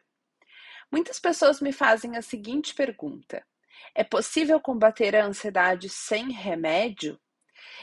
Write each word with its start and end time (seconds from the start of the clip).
Muitas 0.89 1.19
pessoas 1.19 1.61
me 1.61 1.73
fazem 1.73 2.17
a 2.17 2.23
seguinte 2.23 2.73
pergunta: 2.73 3.45
É 3.97 4.05
possível 4.05 4.61
combater 4.61 5.17
a 5.17 5.27
ansiedade 5.27 5.89
sem 5.89 6.31
remédio? 6.31 7.19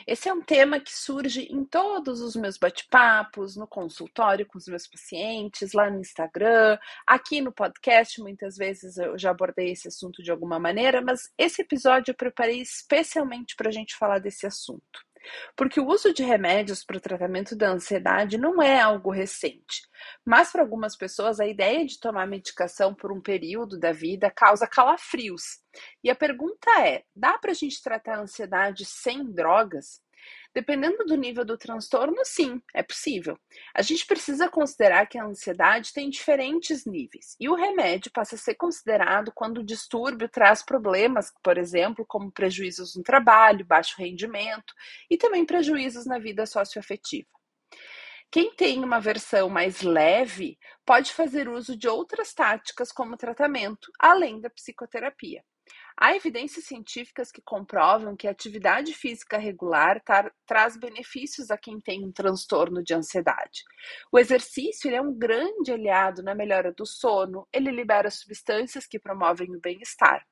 Esse 0.07 0.29
é 0.29 0.33
um 0.33 0.41
tema 0.41 0.79
que 0.79 0.93
surge 0.93 1.43
em 1.43 1.63
todos 1.65 2.21
os 2.21 2.35
meus 2.35 2.57
bate-papos, 2.57 3.55
no 3.55 3.67
consultório 3.67 4.45
com 4.45 4.57
os 4.57 4.67
meus 4.67 4.87
pacientes, 4.87 5.73
lá 5.73 5.89
no 5.89 5.99
Instagram, 5.99 6.77
aqui 7.05 7.41
no 7.41 7.51
podcast. 7.51 8.21
Muitas 8.21 8.57
vezes 8.57 8.97
eu 8.97 9.17
já 9.17 9.31
abordei 9.31 9.71
esse 9.71 9.87
assunto 9.87 10.23
de 10.23 10.31
alguma 10.31 10.59
maneira, 10.59 11.01
mas 11.01 11.29
esse 11.37 11.61
episódio 11.61 12.11
eu 12.11 12.15
preparei 12.15 12.61
especialmente 12.61 13.55
para 13.55 13.69
a 13.69 13.73
gente 13.73 13.95
falar 13.95 14.19
desse 14.19 14.45
assunto. 14.47 15.08
Porque 15.55 15.79
o 15.79 15.87
uso 15.87 16.13
de 16.13 16.23
remédios 16.23 16.83
para 16.83 16.97
o 16.97 17.01
tratamento 17.01 17.55
da 17.55 17.69
ansiedade 17.69 18.37
não 18.37 18.61
é 18.61 18.79
algo 18.79 19.11
recente. 19.11 19.81
Mas 20.25 20.51
para 20.51 20.61
algumas 20.61 20.95
pessoas, 20.95 21.39
a 21.39 21.47
ideia 21.47 21.85
de 21.85 21.99
tomar 21.99 22.27
medicação 22.27 22.93
por 22.93 23.11
um 23.11 23.21
período 23.21 23.77
da 23.77 23.91
vida 23.91 24.31
causa 24.31 24.67
calafrios. 24.67 25.59
E 26.03 26.09
a 26.09 26.15
pergunta 26.15 26.69
é: 26.81 27.03
dá 27.15 27.37
para 27.37 27.51
a 27.51 27.55
gente 27.55 27.81
tratar 27.81 28.15
a 28.15 28.21
ansiedade 28.21 28.85
sem 28.85 29.31
drogas? 29.31 30.01
Dependendo 30.53 31.05
do 31.05 31.15
nível 31.15 31.45
do 31.45 31.57
transtorno, 31.57 32.17
sim, 32.23 32.59
é 32.73 32.81
possível. 32.81 33.37
A 33.73 33.83
gente 33.83 34.05
precisa 34.05 34.49
considerar 34.49 35.05
que 35.05 35.17
a 35.17 35.25
ansiedade 35.25 35.93
tem 35.93 36.09
diferentes 36.09 36.85
níveis 36.85 37.35
e 37.39 37.47
o 37.47 37.55
remédio 37.55 38.11
passa 38.11 38.33
a 38.33 38.37
ser 38.37 38.55
considerado 38.55 39.31
quando 39.31 39.59
o 39.59 39.63
distúrbio 39.63 40.27
traz 40.27 40.63
problemas, 40.63 41.31
por 41.43 41.57
exemplo, 41.57 42.03
como 42.07 42.31
prejuízos 42.31 42.95
no 42.95 43.03
trabalho, 43.03 43.65
baixo 43.65 43.95
rendimento 43.99 44.73
e 45.09 45.17
também 45.17 45.45
prejuízos 45.45 46.07
na 46.07 46.17
vida 46.17 46.45
socioafetiva. 46.47 47.29
Quem 48.31 48.53
tem 48.53 48.83
uma 48.83 48.99
versão 48.99 49.49
mais 49.49 49.81
leve 49.81 50.57
pode 50.85 51.13
fazer 51.13 51.47
uso 51.47 51.75
de 51.75 51.87
outras 51.87 52.33
táticas 52.33 52.91
como 52.91 53.17
tratamento, 53.17 53.91
além 53.99 54.39
da 54.39 54.49
psicoterapia. 54.49 55.43
Há 56.01 56.15
evidências 56.15 56.63
científicas 56.63 57.29
que 57.29 57.41
comprovam 57.41 58.15
que 58.15 58.25
a 58.25 58.31
atividade 58.31 58.93
física 58.93 59.37
regular 59.37 60.01
traz 60.45 60.77
benefícios 60.77 61.51
a 61.51 61.57
quem 61.57 61.77
tem 61.81 62.05
um 62.05 62.11
transtorno 62.11 62.81
de 62.81 62.93
ansiedade. 62.93 63.65
O 64.09 64.17
exercício 64.17 64.89
é 64.95 65.01
um 65.01 65.13
grande 65.13 65.73
aliado 65.73 66.23
na 66.23 66.33
melhora 66.33 66.71
do 66.71 66.85
sono, 66.85 67.45
ele 67.51 67.69
libera 67.69 68.09
substâncias 68.09 68.87
que 68.87 68.97
promovem 68.97 69.53
o 69.53 69.59
bem-estar. 69.59 70.25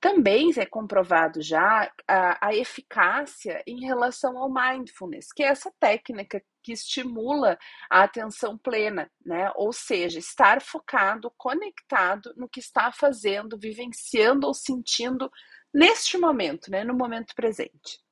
Também 0.00 0.52
é 0.56 0.66
comprovado 0.66 1.40
já 1.40 1.90
a, 2.08 2.48
a, 2.48 2.54
eficácia 2.54 3.62
em 3.66 3.86
relação 3.86 4.36
ao 4.36 4.52
mindfulness, 4.52 5.32
que 5.32 5.44
é 5.44 5.46
essa 5.46 5.72
técnica 5.78 6.42
que 6.64 6.72
estimula 6.72 7.58
a 7.90 8.02
atenção 8.02 8.56
plena, 8.56 9.10
né? 9.24 9.52
Ou 9.54 9.72
seja, 9.72 10.18
estar 10.18 10.62
focado, 10.62 11.30
conectado 11.36 12.32
no 12.36 12.48
que 12.48 12.58
está 12.60 12.90
fazendo, 12.90 13.58
vivenciando 13.58 14.46
ou 14.46 14.54
sentindo 14.54 15.30
neste 15.72 16.16
momento, 16.16 16.70
né? 16.70 16.82
No 16.82 16.94
momento 16.94 17.34
presente. 17.34 18.02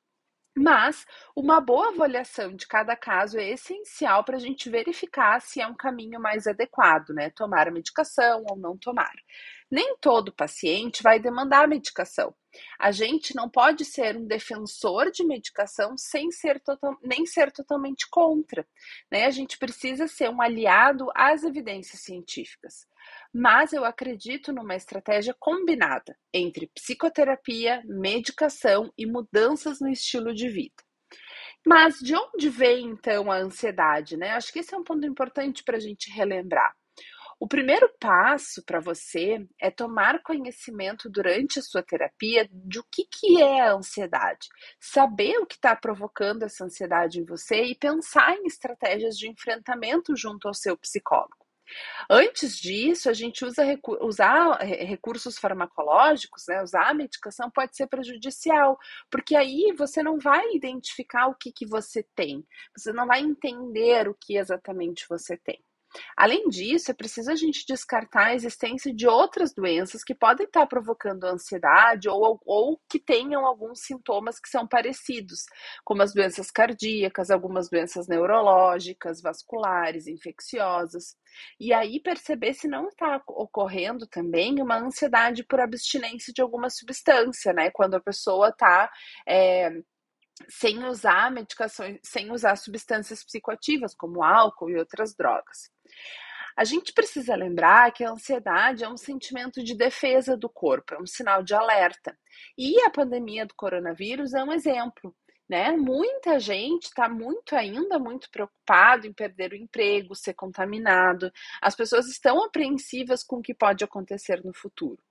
Mas 0.55 1.07
uma 1.35 1.63
boa 1.63 1.89
avaliação 1.89 2.55
de 2.55 2.67
cada 2.67 2.95
caso 2.95 3.39
é 3.39 3.51
essencial 3.51 4.23
para 4.23 4.37
a 4.37 4.41
gente 4.41 4.69
verificar 4.69 5.41
se 5.41 5.63
é 5.63 5.67
um 5.67 5.75
caminho 5.75 6.21
mais 6.21 6.47
adequado, 6.47 7.11
né? 7.11 7.31
Tomar 7.31 7.69
a 7.69 7.71
medicação 7.71 8.45
ou 8.51 8.57
não 8.57 8.77
tomar. 8.77 9.15
Nem 9.73 9.97
todo 10.03 10.35
paciente 10.35 11.03
vai 11.03 11.19
demandar 11.19 11.67
medicação. 11.67 12.35
A 12.79 12.93
gente 12.93 13.35
não 13.35 13.49
pode 13.49 13.87
ser 13.87 14.19
um 14.19 14.27
defensor 14.27 15.11
de 15.11 15.25
medicação 15.25 15.97
sem 15.97 16.31
ser 16.31 16.61
total, 16.61 16.95
nem 17.03 17.25
ser 17.25 17.51
totalmente 17.51 18.07
contra. 18.11 18.69
Né? 19.11 19.25
A 19.25 19.31
gente 19.31 19.57
precisa 19.57 20.07
ser 20.07 20.29
um 20.29 20.43
aliado 20.43 21.07
às 21.15 21.43
evidências 21.43 22.03
científicas. 22.03 22.87
Mas 23.33 23.73
eu 23.73 23.83
acredito 23.83 24.53
numa 24.53 24.77
estratégia 24.77 25.35
combinada 25.41 26.19
entre 26.35 26.67
psicoterapia, 26.75 27.83
medicação 27.87 28.93
e 28.99 29.07
mudanças 29.07 29.81
no 29.81 29.89
estilo 29.89 30.35
de 30.35 30.51
vida. 30.51 30.85
Mas 31.67 31.99
de 31.99 32.15
onde 32.15 32.51
vem 32.51 32.89
então 32.89 33.33
a 33.33 33.39
ansiedade? 33.39 34.19
Né? 34.19 34.33
Acho 34.33 34.53
que 34.53 34.59
esse 34.59 34.75
é 34.75 34.77
um 34.77 34.85
ponto 34.85 35.07
importante 35.07 35.65
para 35.65 35.79
a 35.79 35.81
gente 35.81 36.11
relembrar. 36.11 36.77
O 37.43 37.49
primeiro 37.49 37.93
passo 37.99 38.63
para 38.65 38.79
você 38.79 39.45
é 39.61 39.69
tomar 39.69 40.23
conhecimento 40.23 41.11
durante 41.11 41.59
a 41.59 41.63
sua 41.63 41.83
terapia 41.83 42.49
de 42.49 42.79
o 42.79 42.85
que, 42.85 43.05
que 43.05 43.43
é 43.43 43.63
a 43.63 43.73
ansiedade, 43.73 44.47
saber 44.79 45.39
o 45.39 45.47
que 45.47 45.57
está 45.57 45.75
provocando 45.75 46.45
essa 46.45 46.65
ansiedade 46.65 47.19
em 47.19 47.25
você 47.25 47.65
e 47.65 47.75
pensar 47.75 48.37
em 48.37 48.47
estratégias 48.47 49.19
de 49.19 49.29
enfrentamento 49.29 50.15
junto 50.15 50.47
ao 50.47 50.55
seu 50.55 50.77
psicólogo. 50.77 51.45
Antes 52.09 52.57
disso, 52.61 53.11
a 53.11 53.13
gente 53.13 53.45
usa 53.45 53.65
recu 53.65 53.99
usar 54.01 54.59
recursos 54.61 55.37
farmacológicos, 55.37 56.45
né? 56.47 56.63
usar 56.63 56.91
a 56.91 56.95
medicação 56.95 57.51
pode 57.51 57.77
ser 57.77 57.89
prejudicial, 57.89 58.79
porque 59.11 59.35
aí 59.35 59.75
você 59.77 60.01
não 60.01 60.17
vai 60.17 60.55
identificar 60.55 61.27
o 61.27 61.35
que, 61.35 61.51
que 61.51 61.67
você 61.67 62.05
tem, 62.15 62.47
você 62.77 62.93
não 62.93 63.05
vai 63.05 63.21
entender 63.21 64.07
o 64.07 64.15
que 64.15 64.37
exatamente 64.37 65.05
você 65.09 65.37
tem. 65.37 65.61
Além 66.17 66.49
disso, 66.49 66.91
é 66.91 66.95
preciso 66.95 67.31
a 67.31 67.37
gente 67.37 67.65
descartar 67.67 68.27
a 68.29 68.35
existência 68.35 68.93
de 68.95 69.07
outras 69.07 69.53
doenças 69.53 70.05
que 70.05 70.15
podem 70.15 70.47
estar 70.47 70.67
provocando 70.67 71.25
ansiedade 71.25 72.09
ou, 72.09 72.41
ou 72.45 72.81
que 72.89 72.99
tenham 72.99 73.47
alguns 73.47 73.81
sintomas 73.81 74.39
que 74.39 74.49
são 74.49 74.67
parecidos, 74.67 75.45
como 75.85 76.03
as 76.03 76.13
doenças 76.13 76.51
cardíacas, 76.51 77.31
algumas 77.31 77.69
doenças 77.69 78.09
neurológicas, 78.09 79.21
vasculares, 79.21 80.07
infecciosas. 80.07 81.17
E 81.59 81.73
aí 81.73 82.01
perceber 82.01 82.55
se 82.55 82.69
não 82.69 82.89
está 82.89 83.23
ocorrendo 83.27 84.07
também 84.07 84.61
uma 84.61 84.79
ansiedade 84.79 85.45
por 85.45 85.61
abstinência 85.61 86.33
de 86.33 86.43
alguma 86.43 86.69
substância, 86.71 87.53
né? 87.53 87.71
Quando 87.71 87.95
a 87.95 88.01
pessoa 88.01 88.49
está. 88.51 88.91
É, 89.27 89.67
eh, 89.67 89.83
sem 90.49 90.85
usar 90.85 91.31
medicações, 91.31 91.99
sem 92.03 92.31
usar 92.31 92.57
substâncias 92.57 93.25
psicoativas, 93.25 93.95
como 93.95 94.23
álcool 94.23 94.71
e 94.71 94.77
outras 94.77 95.15
drogas. 95.15 95.71
A 96.57 96.65
gente 96.65 96.93
precisa 96.93 97.35
lembrar 97.35 97.93
que 97.93 98.05
a 98.05 98.11
ansiedade 98.11 98.85
é 98.85 98.89
um 98.89 98.97
sentimento 98.97 99.63
de 99.65 99.75
defesa 99.75 100.37
do 100.37 100.49
corpo, 100.49 100.95
é 100.95 101.01
um 101.01 101.07
sinal 101.07 101.43
de 101.43 101.55
alerta. 101.55 102.17
E 102.57 102.81
a 102.83 102.91
pandemia 102.91 103.47
do 103.47 103.55
coronavírus 103.55 104.35
é 104.35 104.45
um 104.45 104.53
exemplo. 104.53 105.15
Né? 105.49 105.73
Muita 105.73 106.39
gente 106.39 106.85
está 106.85 107.09
muito 107.09 107.55
ainda 107.55 107.99
muito 107.99 108.31
preocupado 108.31 109.07
em 109.07 109.13
perder 109.13 109.53
o 109.53 109.57
emprego, 109.57 110.15
ser 110.15 110.35
contaminado. 110.35 111.31
As 111.61 111.75
pessoas 111.75 112.07
estão 112.07 112.43
apreensivas 112.45 113.23
com 113.23 113.37
o 113.37 113.43
que 113.43 113.55
pode 113.55 113.85
acontecer 113.85 114.43
no 114.45 114.55
futuro. 114.55 115.03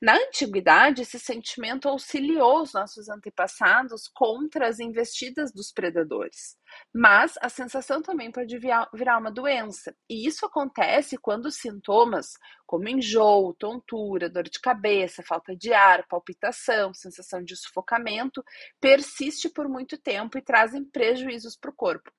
Na 0.00 0.14
antiguidade, 0.16 1.02
esse 1.02 1.18
sentimento 1.18 1.88
auxiliou 1.88 2.62
os 2.62 2.72
nossos 2.72 3.08
antepassados 3.08 4.08
contra 4.08 4.68
as 4.68 4.78
investidas 4.78 5.52
dos 5.52 5.72
predadores. 5.72 6.56
Mas 6.94 7.34
a 7.40 7.48
sensação 7.48 8.02
também 8.02 8.30
pode 8.30 8.58
virar 8.58 9.18
uma 9.18 9.30
doença, 9.30 9.94
e 10.08 10.26
isso 10.26 10.46
acontece 10.46 11.16
quando 11.16 11.50
sintomas 11.50 12.32
como 12.66 12.86
enjoo, 12.86 13.54
tontura, 13.54 14.28
dor 14.28 14.44
de 14.44 14.60
cabeça, 14.60 15.22
falta 15.22 15.56
de 15.56 15.72
ar, 15.72 16.06
palpitação, 16.06 16.92
sensação 16.92 17.42
de 17.42 17.56
sufocamento, 17.56 18.44
persiste 18.78 19.48
por 19.48 19.66
muito 19.68 19.96
tempo 19.96 20.36
e 20.36 20.42
trazem 20.42 20.84
prejuízos 20.84 21.56
para 21.56 21.70
o 21.70 21.74
corpo. 21.74 22.12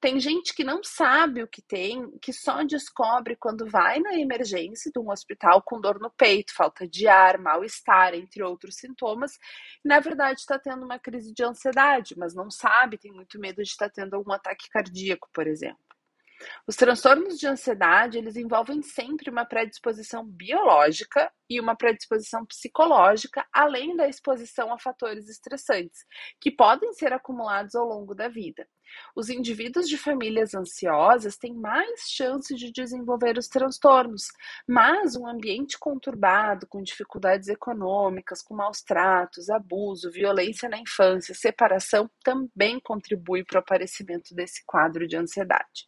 Tem 0.00 0.20
gente 0.20 0.54
que 0.54 0.62
não 0.62 0.80
sabe 0.84 1.42
o 1.42 1.48
que 1.48 1.60
tem, 1.60 2.08
que 2.22 2.32
só 2.32 2.62
descobre 2.62 3.34
quando 3.34 3.68
vai 3.68 3.98
na 3.98 4.14
emergência 4.14 4.92
de 4.92 5.00
um 5.00 5.10
hospital 5.10 5.60
com 5.60 5.80
dor 5.80 5.98
no 5.98 6.08
peito, 6.08 6.54
falta 6.54 6.86
de 6.86 7.08
ar, 7.08 7.36
mal-estar, 7.36 8.14
entre 8.14 8.44
outros 8.44 8.76
sintomas. 8.76 9.32
E, 9.84 9.88
na 9.88 9.98
verdade, 9.98 10.38
está 10.40 10.56
tendo 10.56 10.84
uma 10.84 11.00
crise 11.00 11.34
de 11.34 11.42
ansiedade, 11.42 12.14
mas 12.16 12.32
não 12.32 12.48
sabe, 12.48 12.96
tem 12.96 13.12
muito 13.12 13.40
medo 13.40 13.60
de 13.60 13.68
estar 13.68 13.90
tendo 13.96 14.14
algum 14.14 14.32
ataque 14.32 14.68
cardíaco, 14.70 15.28
por 15.32 15.46
exemplo. 15.46 15.78
Os 16.66 16.76
transtornos 16.76 17.38
de 17.38 17.46
ansiedade, 17.46 18.18
eles 18.18 18.36
envolvem 18.36 18.82
sempre 18.82 19.30
uma 19.30 19.46
predisposição 19.46 20.24
biológica 20.24 21.32
e 21.48 21.58
uma 21.58 21.74
predisposição 21.74 22.44
psicológica, 22.44 23.46
além 23.52 23.96
da 23.96 24.06
exposição 24.06 24.72
a 24.72 24.78
fatores 24.78 25.28
estressantes, 25.28 26.04
que 26.40 26.50
podem 26.50 26.92
ser 26.92 27.12
acumulados 27.12 27.74
ao 27.74 27.86
longo 27.86 28.14
da 28.14 28.28
vida. 28.28 28.68
Os 29.14 29.28
indivíduos 29.28 29.88
de 29.88 29.96
famílias 29.96 30.54
ansiosas 30.54 31.36
têm 31.36 31.54
mais 31.54 32.02
chance 32.08 32.54
de 32.54 32.70
desenvolver 32.70 33.38
os 33.38 33.48
transtornos, 33.48 34.28
mas 34.66 35.16
um 35.16 35.26
ambiente 35.26 35.78
conturbado, 35.78 36.66
com 36.66 36.82
dificuldades 36.82 37.48
econômicas, 37.48 38.42
com 38.42 38.54
maus 38.54 38.82
tratos, 38.82 39.50
abuso, 39.50 40.10
violência 40.10 40.68
na 40.68 40.78
infância, 40.78 41.34
separação, 41.34 42.10
também 42.22 42.80
contribui 42.80 43.44
para 43.44 43.56
o 43.56 43.60
aparecimento 43.60 44.34
desse 44.34 44.64
quadro 44.66 45.06
de 45.06 45.16
ansiedade. 45.16 45.86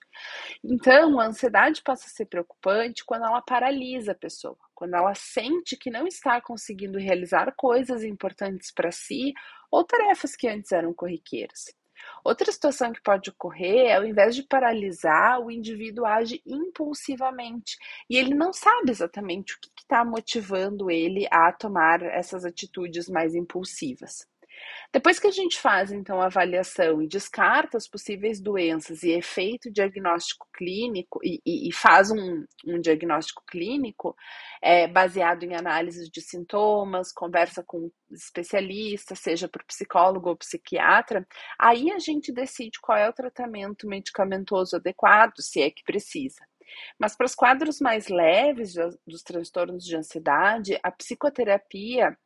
Então, 0.65 1.21
a 1.21 1.27
ansiedade 1.27 1.83
passa 1.83 2.07
a 2.07 2.11
ser 2.11 2.27
preocupante 2.27 3.05
quando 3.05 3.25
ela 3.25 3.43
paralisa 3.43 4.13
a 4.13 4.15
pessoa, 4.15 4.57
quando 4.75 4.95
ela 4.95 5.15
sente 5.15 5.77
que 5.77 5.91
não 5.91 6.07
está 6.07 6.41
conseguindo 6.41 6.99
realizar 6.99 7.53
coisas 7.57 8.03
importantes 8.03 8.73
para 8.73 8.91
si 8.91 9.33
ou 9.71 9.85
tarefas 9.85 10.35
que 10.35 10.49
antes 10.49 10.73
eram 10.73 10.93
corriqueiras. 10.95 11.78
Outra 12.25 12.51
situação 12.51 12.93
que 12.93 13.01
pode 13.01 13.31
ocorrer 13.31 13.87
é, 13.87 13.97
ao 13.97 14.05
invés 14.05 14.35
de 14.35 14.43
paralisar, 14.43 15.41
o 15.41 15.51
indivíduo 15.51 16.05
age 16.05 16.43
impulsivamente 16.47 17.77
e 18.09 18.17
ele 18.17 18.35
não 18.35 18.53
sabe 18.53 18.91
exatamente 18.91 19.55
o 19.55 19.61
que 19.61 19.69
está 19.79 20.05
motivando 20.05 20.91
ele 20.91 21.27
a 21.31 21.53
tomar 21.53 22.03
essas 22.03 22.45
atitudes 22.45 23.09
mais 23.09 23.35
impulsivas. 23.35 24.27
Depois 24.91 25.19
que 25.19 25.27
a 25.27 25.31
gente 25.31 25.59
faz, 25.59 25.93
então, 25.93 26.21
a 26.21 26.27
avaliação 26.27 27.03
e 27.03 27.07
descarta 27.07 27.77
as 27.77 27.87
possíveis 27.87 28.41
doenças 28.41 29.03
e 29.03 29.11
efeito 29.11 29.71
diagnóstico 29.71 30.49
clínico, 30.53 31.21
e, 31.23 31.41
e, 31.45 31.69
e 31.69 31.73
faz 31.73 32.11
um, 32.11 32.45
um, 32.67 32.81
diagnóstico 32.81 33.43
clínico 33.47 34.17
é, 34.63 34.89
baseado 34.89 35.43
em 35.43 35.55
análises 35.55 36.09
de 36.09 36.23
sintomas, 36.23 37.13
conversa 37.13 37.63
com 37.63 37.91
especialista, 38.11 39.15
seja 39.15 39.47
por 39.47 39.63
psicólogo 39.65 40.31
ou 40.31 40.37
psiquiatra, 40.37 41.27
aí 41.59 41.91
a 41.93 41.99
gente 41.99 42.33
decide 42.33 42.81
qual 42.81 42.97
é 42.97 43.09
o 43.09 43.13
tratamento 43.13 43.87
medicamentoso 43.87 44.77
adequado, 44.77 45.35
se 45.41 45.61
é 45.61 45.71
que 45.71 45.85
precisa. 45.85 46.41
Mas 46.99 47.17
para 47.17 47.27
os 47.27 47.35
quadros 47.35 47.79
mais 47.81 48.09
leves 48.09 48.75
dos 49.07 49.23
transtornos 49.23 49.85
de 49.85 49.97
ansiedade, 49.97 50.79
a 50.83 50.91
psicoterapia 50.91 52.17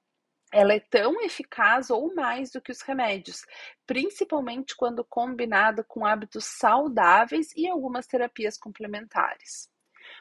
ela 0.52 0.74
é 0.74 0.80
tão 0.80 1.20
eficaz 1.22 1.90
ou 1.90 2.14
mais 2.14 2.50
do 2.50 2.60
que 2.60 2.70
os 2.70 2.82
remédios, 2.82 3.44
principalmente 3.86 4.76
quando 4.76 5.04
combinada 5.04 5.82
com 5.82 6.04
hábitos 6.04 6.44
saudáveis 6.44 7.52
e 7.56 7.68
algumas 7.68 8.06
terapias 8.06 8.58
complementares. 8.58 9.70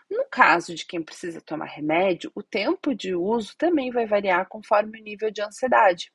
No 0.09 0.25
caso 0.29 0.75
de 0.75 0.85
quem 0.85 1.01
precisa 1.01 1.41
tomar 1.41 1.65
remédio, 1.65 2.31
o 2.35 2.43
tempo 2.43 2.93
de 2.95 3.15
uso 3.15 3.55
também 3.57 3.91
vai 3.91 4.05
variar 4.05 4.47
conforme 4.47 4.99
o 4.99 5.03
nível 5.03 5.31
de 5.31 5.41
ansiedade. 5.41 6.11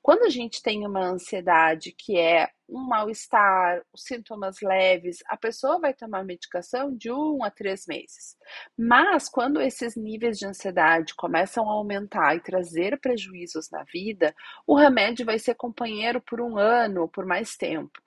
Quando 0.00 0.24
a 0.24 0.28
gente 0.28 0.62
tem 0.62 0.86
uma 0.86 1.04
ansiedade 1.04 1.94
que 1.96 2.18
é 2.18 2.50
um 2.68 2.80
mal-estar, 2.86 3.82
sintomas 3.94 4.56
leves, 4.62 5.18
a 5.26 5.36
pessoa 5.36 5.78
vai 5.78 5.92
tomar 5.92 6.24
medicação 6.24 6.96
de 6.96 7.10
um 7.10 7.44
a 7.44 7.50
três 7.50 7.86
meses. 7.86 8.36
Mas 8.76 9.28
quando 9.28 9.60
esses 9.60 9.94
níveis 9.96 10.38
de 10.38 10.46
ansiedade 10.46 11.14
começam 11.14 11.68
a 11.68 11.72
aumentar 11.72 12.34
e 12.34 12.40
trazer 12.40 12.98
prejuízos 13.00 13.70
na 13.70 13.84
vida, 13.84 14.34
o 14.66 14.76
remédio 14.76 15.26
vai 15.26 15.38
ser 15.38 15.54
companheiro 15.54 16.20
por 16.20 16.40
um 16.40 16.56
ano 16.58 17.02
ou 17.02 17.08
por 17.08 17.26
mais 17.26 17.56
tempo. 17.56 18.00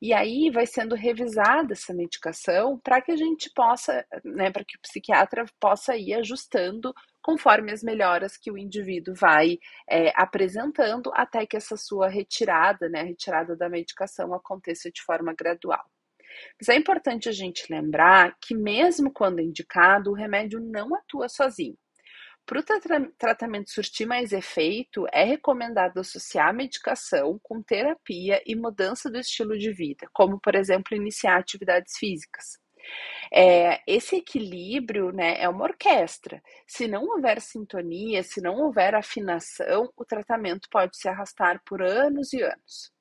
E 0.00 0.12
aí 0.12 0.50
vai 0.50 0.66
sendo 0.66 0.94
revisada 0.94 1.72
essa 1.72 1.94
medicação 1.94 2.78
para 2.78 3.00
que 3.00 3.12
a 3.12 3.16
gente 3.16 3.50
possa, 3.54 4.04
né, 4.24 4.50
para 4.50 4.64
que 4.64 4.76
o 4.76 4.80
psiquiatra 4.80 5.44
possa 5.58 5.96
ir 5.96 6.14
ajustando 6.14 6.92
conforme 7.22 7.72
as 7.72 7.82
melhoras 7.82 8.36
que 8.36 8.50
o 8.50 8.58
indivíduo 8.58 9.14
vai 9.14 9.58
é, 9.88 10.12
apresentando 10.14 11.10
até 11.14 11.46
que 11.46 11.56
essa 11.56 11.76
sua 11.76 12.08
retirada, 12.08 12.88
né, 12.88 13.00
a 13.00 13.04
retirada 13.04 13.56
da 13.56 13.68
medicação 13.68 14.34
aconteça 14.34 14.90
de 14.90 15.02
forma 15.02 15.34
gradual. 15.34 15.84
Mas 16.60 16.68
é 16.68 16.76
importante 16.76 17.28
a 17.28 17.32
gente 17.32 17.66
lembrar 17.70 18.36
que, 18.40 18.54
mesmo 18.54 19.12
quando 19.12 19.40
indicado, 19.40 20.10
o 20.10 20.14
remédio 20.14 20.60
não 20.60 20.94
atua 20.94 21.28
sozinho. 21.28 21.76
Para 22.46 22.60
o 22.60 22.62
tra 22.62 22.80
tratamento 23.18 23.70
surtir 23.70 24.06
mais 24.06 24.32
efeito, 24.32 25.06
é 25.12 25.24
recomendado 25.24 25.98
associar 25.98 26.48
a 26.48 26.52
medicação 26.52 27.38
com 27.42 27.62
terapia 27.62 28.42
e 28.44 28.56
mudança 28.56 29.10
do 29.10 29.18
estilo 29.18 29.56
de 29.56 29.72
vida, 29.72 30.08
como, 30.12 30.40
por 30.40 30.54
exemplo, 30.54 30.96
iniciar 30.96 31.36
atividades 31.38 31.96
físicas. 31.96 32.59
É, 33.32 33.80
esse 33.86 34.16
equilíbrio 34.16 35.12
né, 35.12 35.40
é 35.40 35.48
uma 35.48 35.64
orquestra. 35.64 36.42
Se 36.66 36.88
não 36.88 37.04
houver 37.04 37.40
sintonia, 37.40 38.22
se 38.22 38.40
não 38.40 38.56
houver 38.56 38.94
afinação, 38.94 39.92
o 39.96 40.04
tratamento 40.04 40.68
pode 40.70 40.96
se 40.96 41.08
arrastar 41.08 41.62
por 41.64 41.82
anos 41.82 42.32
e 42.32 42.42
anos. 42.42 42.92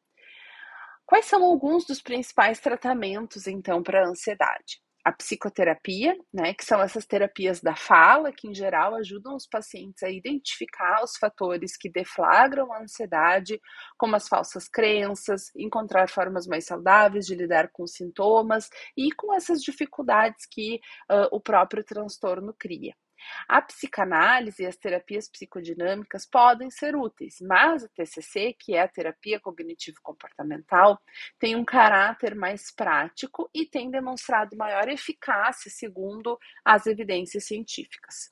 Quais 1.06 1.26
são 1.26 1.44
alguns 1.44 1.86
dos 1.86 2.02
principais 2.02 2.60
tratamentos, 2.60 3.48
então, 3.48 3.84
para 3.84 4.06
a 4.06 4.08
ansiedade? 4.08 4.80
A 5.04 5.12
psicoterapia, 5.12 6.16
né, 6.34 6.54
que 6.54 6.64
são 6.64 6.82
essas 6.82 7.06
terapias 7.06 7.62
da 7.62 7.76
fala, 7.76 8.32
que 8.32 8.48
em 8.48 8.54
geral 8.54 8.96
ajudam 8.96 9.36
os 9.36 9.48
pacientes 9.48 10.04
a 10.04 10.10
identificar 10.10 11.04
os 11.04 11.16
fatores 11.18 11.78
que 11.78 11.90
deflagram 11.90 12.72
a 12.74 12.82
ansiedade, 12.82 13.60
como 13.98 14.16
as 14.16 14.28
falsas 14.28 14.68
crenças, 14.68 15.52
encontrar 15.56 16.10
formas 16.10 16.46
mais 16.48 16.66
saudáveis 16.66 17.26
de 17.26 17.36
lidar 17.36 17.70
com 17.72 17.84
os 17.84 17.94
sintomas 17.94 18.70
e 18.96 19.12
com 19.14 19.34
essas 19.34 19.62
dificuldades 19.62 20.46
que 20.50 20.82
uh, 21.10 21.28
o 21.32 21.40
próprio 21.40 21.84
transtorno 21.84 22.54
cria. 22.58 22.94
A 23.48 23.62
psicanálise 23.62 24.64
e 24.64 24.66
as 24.66 24.76
terapias 24.76 25.30
psicodinâmicas 25.30 26.26
podem 26.26 26.70
ser 26.70 26.96
úteis, 26.96 27.38
mas 27.42 27.84
a 27.84 27.90
TCC, 27.90 28.56
que 28.58 28.76
é 28.76 28.82
a 28.82 28.88
terapia 28.88 29.40
cognitivo-comportamental, 29.40 31.00
tem 31.38 31.56
um 31.56 31.66
caráter 31.66 32.36
mais 32.36 32.72
prático 32.72 33.50
e 33.54 33.66
tem 33.66 33.90
demonstrado 33.90 34.58
maior 34.58 34.88
eficácia 34.88 35.70
segundo 35.72 36.38
as 36.64 36.86
evidências 36.86 37.46
científicas. 37.46 38.32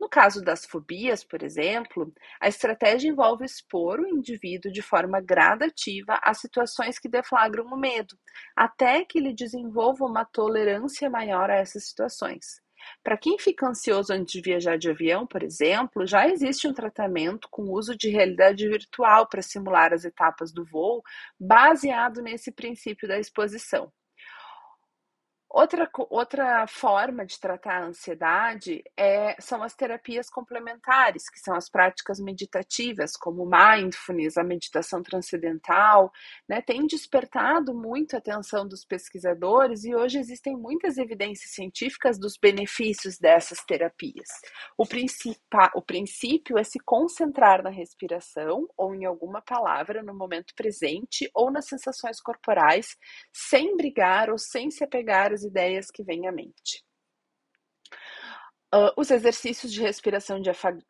No 0.00 0.08
caso 0.08 0.42
das 0.42 0.64
fobias, 0.64 1.24
por 1.24 1.42
exemplo, 1.42 2.12
a 2.40 2.48
estratégia 2.48 3.08
envolve 3.08 3.44
expor 3.44 4.00
o 4.00 4.06
indivíduo 4.06 4.72
de 4.72 4.82
forma 4.82 5.20
gradativa 5.20 6.18
a 6.22 6.32
situações 6.34 6.98
que 6.98 7.08
deflagram 7.08 7.66
o 7.66 7.76
medo, 7.76 8.18
até 8.54 9.04
que 9.04 9.18
ele 9.18 9.34
desenvolva 9.34 10.04
uma 10.04 10.24
tolerância 10.24 11.10
maior 11.10 11.50
a 11.50 11.56
essas 11.56 11.88
situações. 11.88 12.65
Para 13.02 13.16
quem 13.16 13.38
fica 13.38 13.66
ansioso 13.68 14.12
antes 14.12 14.32
de 14.32 14.40
viajar 14.40 14.78
de 14.78 14.90
avião, 14.90 15.26
por 15.26 15.42
exemplo, 15.42 16.06
já 16.06 16.28
existe 16.28 16.66
um 16.68 16.74
tratamento 16.74 17.48
com 17.50 17.70
uso 17.72 17.96
de 17.96 18.08
realidade 18.10 18.68
virtual 18.68 19.28
para 19.28 19.42
simular 19.42 19.92
as 19.92 20.04
etapas 20.04 20.52
do 20.52 20.64
voo, 20.64 21.02
baseado 21.38 22.22
nesse 22.22 22.52
princípio 22.52 23.08
da 23.08 23.18
exposição. 23.18 23.92
Outra, 25.58 25.88
outra 26.10 26.66
forma 26.66 27.24
de 27.24 27.40
tratar 27.40 27.78
a 27.78 27.86
ansiedade 27.86 28.84
é, 28.94 29.34
são 29.40 29.62
as 29.62 29.74
terapias 29.74 30.28
complementares, 30.28 31.30
que 31.30 31.40
são 31.40 31.54
as 31.54 31.70
práticas 31.70 32.20
meditativas, 32.20 33.16
como 33.16 33.48
mindfulness, 33.48 34.36
a 34.36 34.44
meditação 34.44 35.02
transcendental, 35.02 36.12
né, 36.46 36.60
tem 36.60 36.86
despertado 36.86 37.72
muito 37.72 38.14
a 38.14 38.18
atenção 38.18 38.68
dos 38.68 38.84
pesquisadores 38.84 39.84
e 39.84 39.94
hoje 39.94 40.18
existem 40.18 40.54
muitas 40.54 40.98
evidências 40.98 41.54
científicas 41.54 42.18
dos 42.18 42.36
benefícios 42.36 43.16
dessas 43.16 43.64
terapias. 43.64 44.28
O, 44.76 44.84
o 45.74 45.82
princípio 45.82 46.58
é 46.58 46.64
se 46.64 46.78
concentrar 46.80 47.62
na 47.62 47.70
respiração 47.70 48.68
ou 48.76 48.94
em 48.94 49.06
alguma 49.06 49.40
palavra 49.40 50.02
no 50.02 50.12
momento 50.12 50.54
presente 50.54 51.30
ou 51.32 51.50
nas 51.50 51.66
sensações 51.66 52.20
corporais, 52.20 52.88
sem 53.32 53.74
brigar 53.74 54.28
ou 54.28 54.36
sem 54.36 54.70
se 54.70 54.84
apegar 54.84 55.32
às 55.32 55.45
ideias 55.46 55.90
que 55.90 56.02
vêm 56.02 56.26
à 56.28 56.32
mente. 56.32 56.84
Uh, 58.74 58.90
os 58.96 59.12
exercícios 59.12 59.72
de 59.72 59.80
respiração 59.80 60.40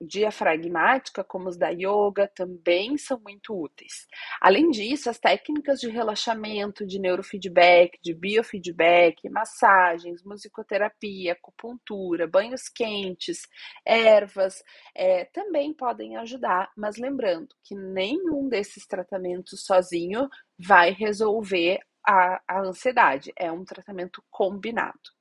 diafragmática, 0.01 1.23
como 1.23 1.47
os 1.47 1.59
da 1.59 1.69
yoga, 1.69 2.27
também 2.35 2.97
são 2.97 3.21
muito 3.21 3.55
úteis. 3.55 4.07
Além 4.41 4.71
disso, 4.71 5.11
as 5.11 5.19
técnicas 5.19 5.79
de 5.79 5.89
relaxamento, 5.91 6.87
de 6.87 6.99
neurofeedback, 6.99 7.99
de 8.03 8.15
biofeedback, 8.15 9.29
massagens, 9.29 10.25
musicoterapia, 10.25 11.35
acupuntura, 11.35 12.27
banhos 12.27 12.67
quentes, 12.69 13.43
ervas, 13.85 14.65
é, 14.95 15.27
também 15.27 15.75
podem 15.75 16.17
ajudar, 16.17 16.73
mas 16.75 16.97
lembrando 16.97 17.55
que 17.63 17.75
nenhum 17.75 18.49
desses 18.49 18.87
tratamentos 18.87 19.65
sozinho 19.67 20.29
vai 20.59 20.93
resolver 20.93 21.81
a, 22.07 22.41
a 22.47 22.61
ansiedade, 22.61 23.33
é 23.37 23.51
um 23.51 23.65
tratamento 23.65 24.23
combinado. 24.31 25.17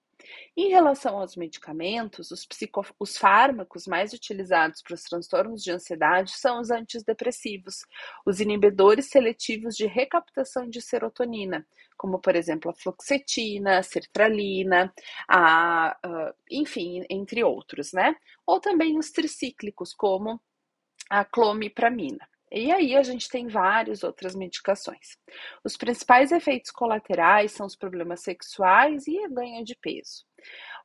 Em 0.57 0.69
relação 0.69 1.19
aos 1.19 1.35
medicamentos, 1.35 2.31
os, 2.31 2.45
psico, 2.45 2.85
os 2.99 3.17
fármacos 3.17 3.85
mais 3.85 4.13
utilizados 4.13 4.81
para 4.81 4.93
os 4.95 5.03
transtornos 5.03 5.61
de 5.63 5.71
ansiedade 5.71 6.31
são 6.31 6.59
os 6.59 6.71
antidepressivos, 6.71 7.85
os 8.25 8.39
inibidores 8.39 9.09
seletivos 9.09 9.75
de 9.75 9.85
recaptação 9.85 10.67
de 10.69 10.81
serotonina, 10.81 11.65
como 11.97 12.19
por 12.19 12.35
exemplo 12.35 12.71
a 12.71 12.73
fluoxetina, 12.73 13.79
a 13.79 13.83
sertralina, 13.83 14.93
a, 15.27 15.89
a, 15.89 16.33
enfim, 16.49 17.03
entre 17.09 17.43
outros, 17.43 17.91
né? 17.93 18.15
Ou 18.45 18.59
também 18.59 18.97
os 18.97 19.11
tricíclicos, 19.11 19.93
como 19.93 20.41
a 21.09 21.23
clomipramina. 21.23 22.27
E 22.57 22.71
aí 22.71 22.95
a 22.95 23.03
gente 23.03 23.27
tem 23.27 23.49
várias 23.49 24.01
outras 24.01 24.33
medicações. 24.33 25.17
Os 25.61 25.75
principais 25.75 26.31
efeitos 26.31 26.71
colaterais 26.71 27.51
são 27.51 27.65
os 27.65 27.75
problemas 27.75 28.21
sexuais 28.21 29.05
e 29.07 29.19
a 29.19 29.27
ganho 29.27 29.61
de 29.65 29.75
peso. 29.75 30.23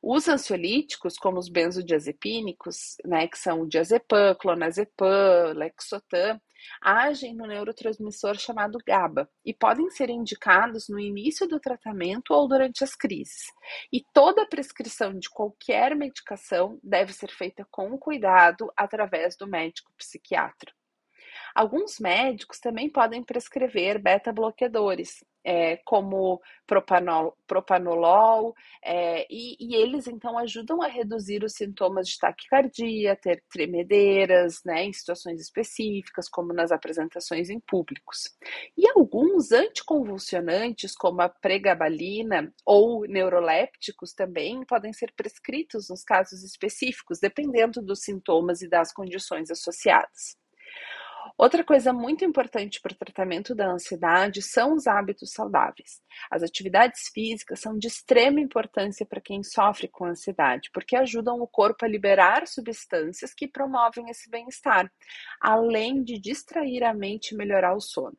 Os 0.03 0.27
ansiolíticos, 0.27 1.15
como 1.15 1.39
os 1.39 1.47
benzodiazepínicos, 1.47 2.97
né, 3.05 3.25
que 3.25 3.37
são 3.37 3.61
o 3.61 3.69
diazepam, 3.69 4.35
clonazepam, 4.35 5.53
lexotan, 5.55 6.41
agem 6.81 7.33
no 7.33 7.47
neurotransmissor 7.47 8.37
chamado 8.37 8.77
GABA 8.85 9.29
e 9.45 9.53
podem 9.53 9.89
ser 9.91 10.09
indicados 10.09 10.89
no 10.89 10.99
início 10.99 11.47
do 11.47 11.57
tratamento 11.57 12.33
ou 12.33 12.49
durante 12.49 12.83
as 12.83 12.95
crises. 12.95 13.45
E 13.93 14.03
toda 14.13 14.45
prescrição 14.45 15.17
de 15.17 15.29
qualquer 15.29 15.95
medicação 15.95 16.77
deve 16.83 17.13
ser 17.13 17.31
feita 17.31 17.65
com 17.71 17.97
cuidado 17.97 18.69
através 18.75 19.37
do 19.37 19.47
médico 19.47 19.89
psiquiatra. 19.97 20.73
Alguns 21.55 21.99
médicos 21.99 22.59
também 22.59 22.89
podem 22.89 23.23
prescrever 23.23 23.99
beta-bloqueadores, 24.01 25.23
é, 25.43 25.77
como 25.77 26.41
propanol, 26.67 27.35
propanolol, 27.47 28.53
é, 28.83 29.25
e, 29.29 29.57
e, 29.59 29.75
eles 29.75 30.07
então 30.07 30.37
ajudam 30.37 30.81
a 30.81 30.87
reduzir 30.87 31.43
os 31.43 31.53
sintomas 31.53 32.07
de 32.07 32.17
taquicardia, 32.17 33.15
ter 33.15 33.43
tremedeiras, 33.51 34.61
né, 34.63 34.83
em 34.83 34.93
situações 34.93 35.41
específicas, 35.41 36.29
como 36.29 36.53
nas 36.53 36.71
apresentações 36.71 37.49
em 37.49 37.59
públicos. 37.59 38.29
E 38.77 38.87
alguns 38.89 39.51
anticonvulsionantes, 39.51 40.95
como 40.95 41.21
a 41.21 41.29
pregabalina 41.29 42.53
ou 42.65 43.05
neurolépticos, 43.07 44.13
também 44.13 44.63
podem 44.65 44.93
ser 44.93 45.11
prescritos 45.15 45.89
nos 45.89 46.03
casos 46.03 46.43
específicos, 46.43 47.19
dependendo 47.19 47.81
dos 47.81 48.01
sintomas 48.01 48.61
e 48.61 48.69
das 48.69 48.93
condições 48.93 49.49
associadas. 49.49 50.40
Outra 51.37 51.63
coisa 51.63 51.91
muito 51.91 52.23
importante 52.23 52.79
para 52.81 52.93
o 52.93 52.95
tratamento 52.95 53.55
da 53.55 53.71
ansiedade 53.71 54.41
são 54.41 54.73
os 54.73 54.87
hábitos 54.87 55.31
saudáveis. 55.31 56.01
As 56.29 56.43
atividades 56.43 57.09
físicas 57.13 57.59
são 57.59 57.77
de 57.77 57.87
extrema 57.87 58.39
importância 58.39 59.05
para 59.05 59.21
quem 59.21 59.43
sofre 59.43 59.87
com 59.87 60.05
ansiedade, 60.05 60.69
porque 60.73 60.95
ajudam 60.95 61.39
o 61.41 61.47
corpo 61.47 61.85
a 61.85 61.87
liberar 61.87 62.47
substâncias 62.47 63.33
que 63.33 63.47
promovem 63.47 64.09
esse 64.09 64.29
bem-estar, 64.29 64.91
além 65.39 66.03
de 66.03 66.19
distrair 66.19 66.83
a 66.83 66.93
mente 66.93 67.33
e 67.33 67.37
melhorar 67.37 67.75
o 67.75 67.81
sono. 67.81 68.17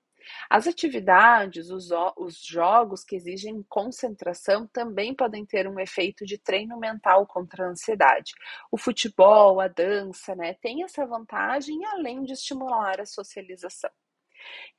As 0.49 0.67
atividades, 0.67 1.71
os, 1.71 1.91
os, 2.17 2.43
jogos 2.43 3.05
que 3.05 3.17
exigem 3.17 3.65
concentração 3.69 4.67
também 4.67 5.15
podem 5.15 5.45
ter 5.45 5.67
um 5.69 5.79
efeito 5.79 6.25
de 6.25 6.39
treino 6.39 6.79
mental 6.79 7.27
contra 7.27 7.65
a 7.65 7.69
ansiedade. 7.71 8.33
O 8.71 8.77
futebol, 8.77 9.61
a 9.61 9.69
dança, 9.69 10.35
né, 10.35 10.55
tem 10.55 10.83
essa 10.83 11.07
vantagem 11.07 11.85
além 11.87 12.25
de 12.25 12.33
estimular 12.33 13.01
a 13.01 13.07
socialização. 13.07 13.91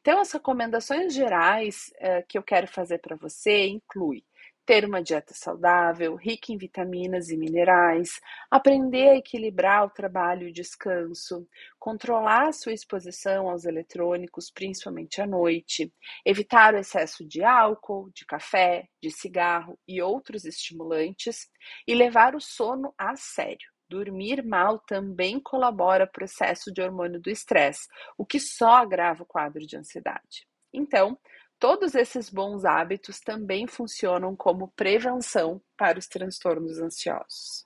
Então, 0.02 0.20
as 0.20 0.32
recomendações 0.32 1.14
gerais 1.14 1.92
uh, 1.98 2.26
que 2.28 2.38
eu 2.38 2.44
quero 2.44 2.68
fazer 2.68 3.00
para 3.00 3.16
você 3.16 3.68
inclui 3.68 4.24
ter 4.66 4.86
uma 4.86 5.02
dieta 5.02 5.34
saudável, 5.34 6.16
rica 6.16 6.52
em 6.52 6.58
vitaminas 6.58 7.30
e 7.30 7.38
minerais, 7.38 8.20
aprender 8.50 9.10
a 9.10 9.16
equilibrar 9.18 9.86
o 9.86 9.90
trabalho 9.90 10.48
e 10.48 10.52
o 10.52 10.54
descanso, 10.54 11.48
controlar 11.80 12.48
a 12.48 12.54
sua 12.54 12.74
exposição 12.74 13.50
aos 13.50 13.66
eletrônicos, 13.66 14.50
principalmente 14.50 15.22
à 15.22 15.28
noite, 15.28 15.94
evitar 16.26 16.74
o 16.74 16.78
excesso 16.78 17.26
de 17.28 17.44
álcool, 17.44 18.10
de 18.14 18.26
café, 18.26 18.88
de 19.02 19.12
cigarro 19.12 19.78
e 19.88 20.02
outros 20.02 20.46
estimulantes 20.46 21.50
e 21.88 21.94
levar 21.94 22.36
o 22.36 22.42
sono 22.42 22.94
a 22.98 23.16
sério. 23.16 23.72
Dormir 23.90 24.44
mal 24.44 24.80
também 24.80 25.40
colabora 25.40 26.08
para 26.08 26.24
o 26.24 26.26
excesso 26.26 26.72
de 26.72 26.82
hormônio 26.82 27.22
do 27.22 27.30
estresse, 27.30 27.88
o 28.18 28.26
que 28.26 28.40
só 28.40 28.72
agrava 28.72 29.24
o 29.24 29.26
quadro 29.26 29.66
de 29.68 29.78
ansiedade. 29.78 30.48
Então, 30.74 31.18
Todos 31.64 31.96
esses 31.96 32.30
bons 32.30 32.66
hábitos 32.66 33.22
também 33.22 33.68
funcionam 33.68 34.36
como 34.36 34.74
prevenção 34.76 35.62
para 35.78 35.98
os 35.98 36.08
transtornos 36.08 36.78
ansiosos. 36.78 37.66